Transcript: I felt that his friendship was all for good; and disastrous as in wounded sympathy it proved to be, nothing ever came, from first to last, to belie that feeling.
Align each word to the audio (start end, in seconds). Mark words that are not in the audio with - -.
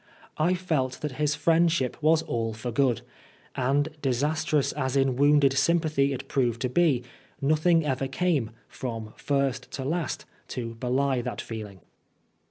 I 0.39 0.55
felt 0.55 0.93
that 1.01 1.17
his 1.21 1.35
friendship 1.35 1.95
was 2.01 2.23
all 2.23 2.55
for 2.55 2.71
good; 2.71 3.01
and 3.55 3.87
disastrous 4.01 4.71
as 4.71 4.95
in 4.95 5.15
wounded 5.15 5.53
sympathy 5.53 6.11
it 6.11 6.27
proved 6.27 6.59
to 6.61 6.69
be, 6.69 7.03
nothing 7.39 7.85
ever 7.85 8.07
came, 8.07 8.49
from 8.67 9.13
first 9.15 9.69
to 9.73 9.85
last, 9.85 10.25
to 10.47 10.73
belie 10.79 11.21
that 11.21 11.39
feeling. 11.39 11.81